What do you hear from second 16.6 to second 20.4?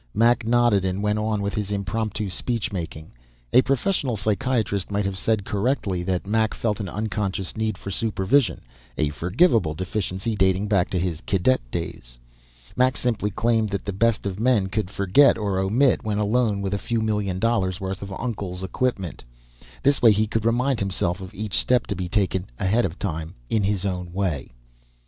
with a few million dollars' worth of Uncle's equipment. This way he